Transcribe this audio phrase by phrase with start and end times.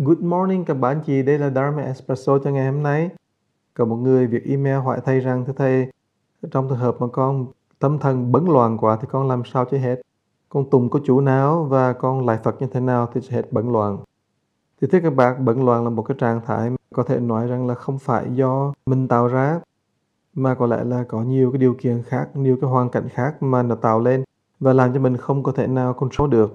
[0.00, 3.10] Good morning các bạn chị, đây là Dharma Espresso cho ngày hôm nay.
[3.74, 5.86] Có một người việc email hỏi thầy rằng thưa thầy,
[6.50, 7.46] trong trường hợp mà con
[7.78, 10.00] tâm thần bấn loạn quá thì con làm sao cho hết?
[10.48, 13.52] Con tùng có chủ nào và con lại Phật như thế nào thì sẽ hết
[13.52, 13.98] bấn loạn?
[14.80, 17.66] Thì thưa các bạn, bấn loạn là một cái trạng thái có thể nói rằng
[17.66, 19.60] là không phải do mình tạo ra
[20.34, 23.42] mà có lẽ là có nhiều cái điều kiện khác, nhiều cái hoàn cảnh khác
[23.42, 24.24] mà nó tạo lên
[24.60, 26.54] và làm cho mình không có thể nào control được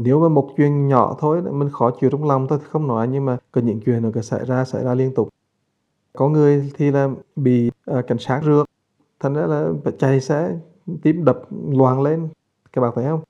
[0.00, 3.08] nếu mà một chuyện nhỏ thôi mình khó chịu trong lòng thôi thì không nói
[3.08, 5.28] nhưng mà có những chuyện nó cứ xảy ra xảy ra liên tục.
[6.12, 8.66] Có người thì là bị uh, cảnh sát rượt
[9.20, 10.56] thành ra là phải chạy xe
[11.02, 12.28] tim đập loạn lên.
[12.72, 13.20] Các bạn thấy không?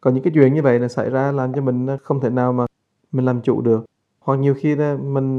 [0.00, 2.30] Còn những cái chuyện như vậy là xảy ra làm cho mình à, không thể
[2.30, 2.66] nào mà
[3.12, 3.84] mình làm chủ được.
[4.20, 5.38] Hoặc nhiều khi là mình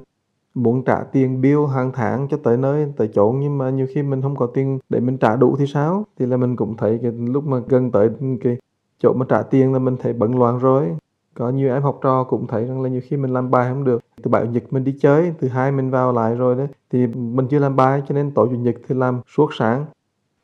[0.54, 4.04] muốn trả tiền bill hàng tháng cho tới nơi tới chỗ nhưng mà nhiều khi
[4.04, 6.06] mình không có tiền để mình trả đủ thì sao?
[6.20, 8.10] Thì là mình cũng thấy cái lúc mà gần tới
[8.44, 8.58] cái
[9.06, 10.96] chỗ mà trả tiền là mình thấy bận loạn rồi.
[11.34, 13.84] Có nhiều em học trò cũng thấy rằng là nhiều khi mình làm bài không
[13.84, 14.02] được.
[14.24, 16.68] Từ bảy chủ nhật mình đi chơi từ hai mình vào lại rồi đấy.
[16.92, 19.86] Thì mình chưa làm bài cho nên tối chủ nhật thì làm suốt sáng.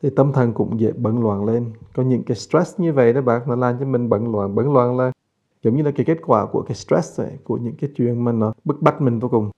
[0.03, 1.65] Thì tâm thần cũng dễ bận loạn lên.
[1.95, 4.55] Có những cái stress như vậy đó bạn nó làm cho mình bận loạn.
[4.55, 5.11] Bận loạn là
[5.63, 8.31] giống như là cái kết quả của cái stress này, của những cái chuyện mà
[8.31, 9.49] nó bức bách mình vô cùng.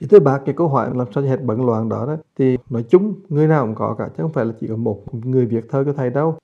[0.00, 2.58] Thì thứ ba cái câu hỏi làm sao cho hết bận loạn đó, đó thì
[2.70, 5.46] nói chung người nào cũng có cả chứ không phải là chỉ có một người
[5.46, 6.36] việt thơ cho thầy đâu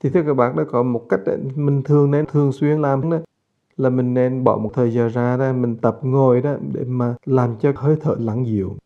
[0.00, 1.20] thì thưa các bạn đó có một cách
[1.54, 3.18] mình thường nên thường xuyên làm đó,
[3.76, 7.14] là mình nên bỏ một thời giờ ra đó, mình tập ngồi đó để mà
[7.26, 8.76] làm cho hơi thở lắng dịu.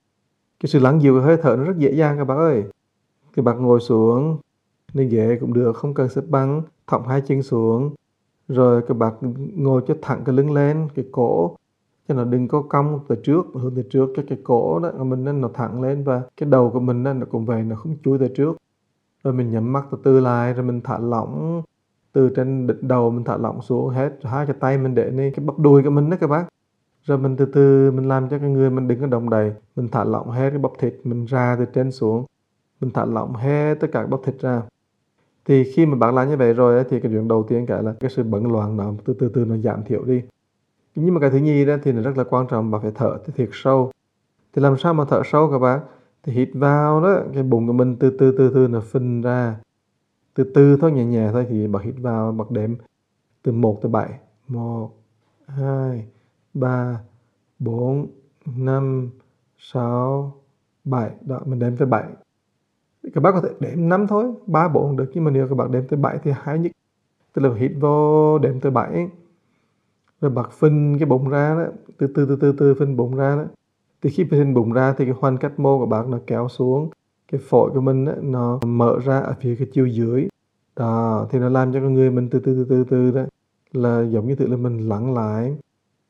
[0.61, 2.65] Cái sự lắng dịu của hơi thở nó rất dễ dàng các bạn ơi.
[3.37, 4.37] Các bạn ngồi xuống
[4.95, 7.91] nên ghế cũng được, không cần xếp băng thọng hai chân xuống.
[8.49, 9.13] Rồi các bạn
[9.57, 11.57] ngồi cho thẳng cái lưng lên, cái cổ,
[12.09, 15.25] cho nó đừng có cong từ trước, hướng từ trước cho cái cổ đó mình
[15.25, 18.19] nên nó thẳng lên và cái đầu của mình nó cũng vậy, nó không chui
[18.19, 18.57] từ trước
[19.25, 21.63] rồi mình nhắm mắt từ từ lại, rồi mình thả lỏng
[22.13, 25.33] từ trên đỉnh đầu, mình thả lỏng xuống hết, hai cái tay mình để lên
[25.37, 26.45] cái bắp đùi của mình đó các bác.
[27.05, 29.89] Rồi mình từ từ mình làm cho cái người mình đừng có động đậy mình
[29.89, 32.25] thả lỏng hết cái bắp thịt mình ra từ trên xuống.
[32.81, 34.63] Mình thả lỏng hết tất cả bắp thịt ra.
[35.45, 37.95] Thì khi mà bạn làm như vậy rồi thì cái chuyện đầu tiên cả là
[38.01, 40.23] cái sự bận loạn nó từ từ từ nó giảm thiểu đi.
[40.95, 43.19] Nhưng mà cái thứ nhì đó thì nó rất là quan trọng, bạn phải thở
[43.37, 43.91] thiệt sâu.
[44.53, 45.81] Thì làm sao mà thở sâu các bạn
[46.23, 49.61] thì hít vào đó, cái bụng của mình từ từ từ từ nó phình ra.
[50.35, 52.75] Từ từ thôi, nhẹ nhẹ thôi, thì bật hít vào bật đếm.
[53.43, 54.19] Từ 1 tới 7
[54.49, 54.91] 1
[55.47, 56.07] 2
[56.55, 57.01] 3
[57.59, 58.07] 4
[58.47, 59.11] 5
[59.59, 60.35] 6
[60.85, 62.05] 7 đó, mình đếm tới 7
[63.15, 64.35] các bác có thể đếm 5 thôi.
[64.47, 66.73] 3 4 được, nhưng mà nếu các bạn đếm tới 7 thì hay nhất.
[67.33, 69.09] Tức là hít vô, đếm tới 7
[70.21, 71.65] rồi bật phình cái bụng ra đó.
[71.99, 73.45] Từ từ từ từ từ phình bụng ra đó
[74.03, 76.91] thì khi bệnh bụng ra thì cái khoanh cách mô của bác nó kéo xuống.
[77.33, 80.29] Cái phổi của mình ấy, nó mở ra ở phía cái chiều dưới.
[80.77, 83.23] Đó thì nó làm cho con người mình từ từ từ từ từ đó
[83.73, 85.57] là giống như tự là mình lắng lại.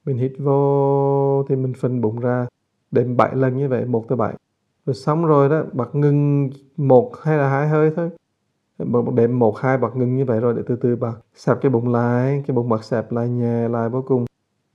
[0.05, 2.47] Mình hít vô thì mình phân bụng ra.
[2.91, 4.35] Đếm 7 lần như vậy một tới bảy.
[4.87, 8.11] Rồi xong rồi đó bật ngừng một hay là hai hơi thôi.
[8.79, 11.71] Bật đếm một hai bật ngừng như vậy rồi để từ từ bật sạp cái
[11.71, 12.43] bụng lại.
[12.47, 14.25] Cái bụng bật sạp lại nhẹ lại vô cùng.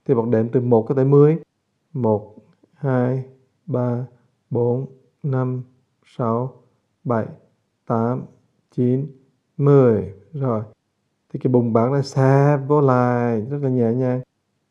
[0.08, 1.38] Thì bật đếm từ một tới mười.
[1.92, 2.34] Một
[2.78, 3.24] hai,
[3.66, 4.06] ba,
[4.50, 4.86] bốn,
[5.22, 5.62] năm,
[6.16, 6.62] sáu,
[7.04, 7.26] bảy,
[7.86, 8.22] tám,
[8.76, 9.06] chín,
[9.56, 10.12] mười.
[10.32, 10.62] Rồi.
[11.32, 13.46] Thì cái bụng bác nó xẹp vô lại.
[13.50, 14.20] Rất là nhẹ nhàng.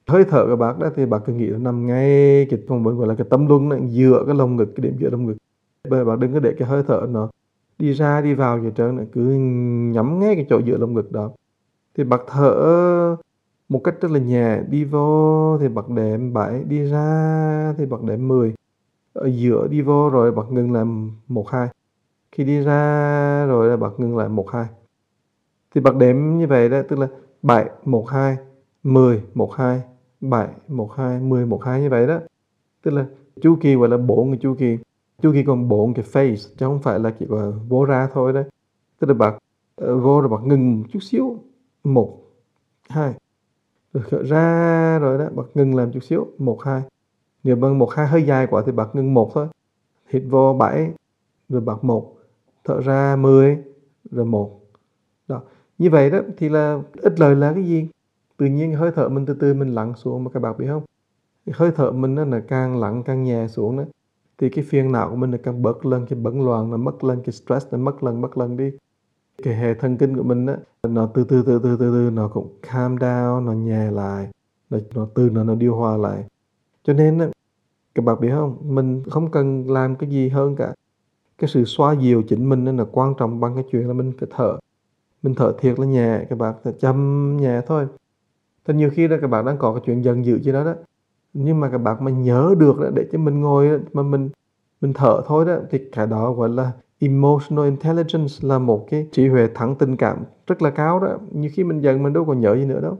[0.08, 2.98] Hơi thở của bác đó thì bác cứ nghĩ là nằm ngay cái phòng bệnh
[2.98, 5.38] gọi là cái tâm lưng này, giữa cái lồng ngực, cái điểm giữa lồng ngực.
[5.90, 7.30] Bởi bác đừng có để cái hơi thở nó
[7.80, 9.22] đi ra đi vào gì trơn này, cứ
[9.94, 11.32] nhắm ngay cái chỗ giữa lồng ngực đó.
[11.98, 13.16] Thì bác thở
[13.70, 18.04] một cách rất là nhẹ, đi vô thì bật đệm 7 đi ra thì bật
[18.04, 18.54] đệm 10
[19.14, 20.86] ở giữa đi vô rồi bật ngừng lại
[21.28, 21.68] một hai.
[22.32, 24.66] Khi đi ra rồi là bật ngừng lại một hai.
[25.76, 27.08] Thì bật đệm như vậy đó, tức là
[27.42, 28.38] 7 1 2
[28.84, 29.82] 10 1 2
[30.22, 32.20] 7 1 2 10 1 2 như vậy đó.
[32.84, 33.06] Tức là
[33.42, 34.78] chu kỳ gọi là bốn cái chu kỳ.
[35.22, 38.34] Chu kỳ còn bốn cái phase, chứ không phải là chỉ có vô ra thôi
[38.34, 38.44] đấy
[39.00, 39.38] tức là bật
[39.76, 41.40] ờ, vô rồi bật ngừng một chút xíu.
[41.84, 42.18] Một,
[42.90, 43.14] hai
[43.94, 46.82] rồi ra rồi đó bật ngừng làm chút xíu, một, hai.
[47.44, 49.48] Nếu bằng một, hai hơi dài quá thì bật ngừng một thôi.
[50.10, 50.92] Hít vô bảy,
[51.50, 52.14] rồi bật một.
[52.64, 53.58] Thở ra 10
[54.12, 54.62] rồi một.
[55.28, 55.42] Đó,
[55.78, 57.88] như vậy đó, thì là ít lời là cái gì?
[58.38, 60.84] Tự nhiên hơi thở mình từ từ mình lặn xuống mà các bạn biết không?
[61.54, 63.84] Hơi thở mình nó là càng lặn càng nhẹ xuống đó,
[64.38, 67.04] thì cái phiền não của mình là càng bớt lên, cái bấn loạn nó mất
[67.04, 68.72] lên, cái stress nó mất lần mất lần đi
[69.44, 72.28] cái hệ thần kinh của mình á nó từ từ từ từ từ từ nó
[72.28, 74.30] cũng calm down nó nhẹ lại
[74.70, 76.24] nó, nó từ nó nó điều hòa lại.
[76.84, 77.28] Cho nên á
[77.96, 78.58] các bạn biết không?
[78.62, 80.74] Mình không cần làm cái gì hơn cả.
[81.38, 84.12] Cái sự xoa dịu chính mình nên là quan trọng bằng cái chuyện là mình
[84.20, 84.58] phải thở.
[85.24, 87.88] Mình thở thiệt là nhẹ các bạn phải chậm nhẹ thôi.
[88.66, 90.74] Thì nhiều khi đó các bạn đang có cái chuyện giận dữ gì đó đó
[91.34, 94.30] nhưng mà các bạn mà nhớ được đó, để cho mình ngồi đó, mà mình
[94.82, 99.28] mình thở thôi đó thì cái đó gọi là emotional intelligence là một cái trí
[99.28, 100.18] huệ thẳng tình cảm
[100.48, 101.18] rất là cao đó.
[101.32, 102.98] Như khi mình giận mình đâu còn nhớ gì nữa đâu.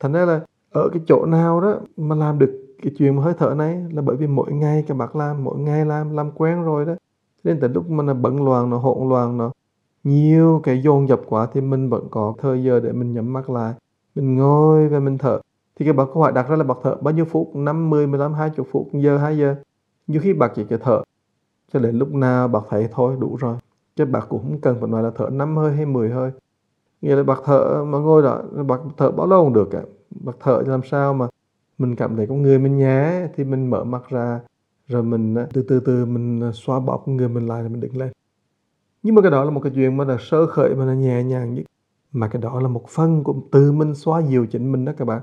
[0.00, 0.40] Thành ra là
[0.70, 4.02] ở cái chỗ nào đó mà làm được cái chuyện mà hơi thở này là
[4.02, 6.94] bởi vì mỗi ngày các bạn làm mỗi ngày làm làm quen rồi đó.
[7.44, 9.52] Nên từ lúc mà nó bận loạn nó hỗn loạn nó
[10.04, 13.50] nhiều cái dồn dập quá thì mình vẫn có thời giờ để mình nhắm mắt
[13.50, 13.74] lại
[14.14, 15.40] mình ngồi và mình thở.
[15.76, 17.56] Thì cái bạn câu hỏi đặt ra là bậc thở bao nhiêu phút?
[17.56, 19.56] 5, 10, 15, 20 phút giờ 2 giờ?
[20.06, 21.02] Nhiều khi bác chỉ cái thở
[21.74, 23.56] cho đến lúc nào bác thấy thôi, đủ rồi.
[23.96, 26.30] Chứ bác cũng không cần phải nói là thở 5 hơi hay 10 hơi.
[27.02, 29.82] Nghĩa là bác thở mà ngồi đó, bác thở bao lâu cũng được cả.
[30.10, 31.28] Bác thở làm sao mà
[31.78, 34.40] mình cảm thấy con người mình nhá, thì mình mở mắt ra,
[34.86, 37.80] rồi mình ờ, từ từ từ mình ờ, bỏ con người mình lại rồi mình
[37.80, 38.12] đứng lên.
[39.02, 41.22] Nhưng mà cái đó là một cái chuyện mà là sơ khởi mà là nhẹ
[41.22, 41.64] nhàng nhất.
[42.12, 45.04] Mà cái đó là một phần của từ mình xóa dịu chính mình đó các
[45.04, 45.22] bạn.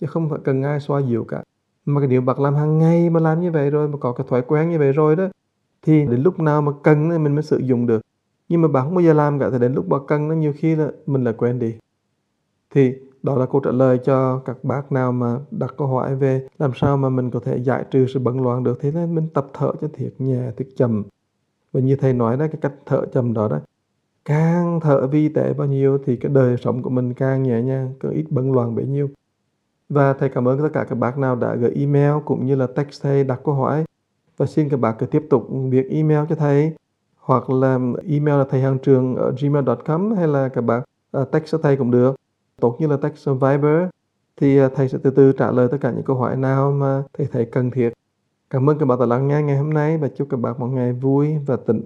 [0.00, 1.42] Chứ không phải cần ai xóa dịu cả.
[1.86, 4.26] Mà cái điều bạn làm hàng ngày mà làm như vậy rồi, mà có cái
[4.30, 5.28] thói quen như vậy rồi đó
[5.86, 8.00] thì đến lúc nào mà cần thì mình mới sử dụng được.
[8.48, 10.52] Nhưng mà bạn không bao giờ làm cả thì đến lúc bạn cần nó nhiều
[10.56, 11.74] khi là mình lại quên đi.
[12.74, 16.46] Thì đó là câu trả lời cho các bác nào mà đặt câu hỏi về
[16.58, 18.78] làm sao mà mình có thể giải trừ sự bận loạn được.
[18.80, 21.02] Thế nên mình tập thở cho thiệt nhẹ, thiệt chậm.
[21.72, 23.58] Và như thầy nói đó, cái cách thở chậm đó đó,
[24.24, 27.92] càng thở vi tệ bao nhiêu thì cái đời sống của mình càng nhẹ nhàng
[28.00, 29.08] càng ít bận loạn bấy nhiêu.
[29.88, 32.66] Và thầy cảm ơn tất cả các bác nào đã gửi email cũng như là
[32.66, 33.84] text thầy đặt câu hỏi
[34.36, 36.72] và xin các bạn cứ tiếp tục việc email cho thầy
[37.16, 37.78] hoặc là
[38.08, 40.82] email là thầy hàng trường ở gmail.com hay là các bạn
[41.18, 42.16] uh, text cho thầy cũng được
[42.60, 43.88] tốt như là text Viber
[44.36, 47.02] thì uh, thầy sẽ từ từ trả lời tất cả những câu hỏi nào mà
[47.18, 47.92] thầy thấy cần thiết.
[48.50, 50.66] Cảm ơn các bạn đã lắng nghe ngày hôm nay và chúc các bạn một
[50.66, 51.82] ngày vui và tịnh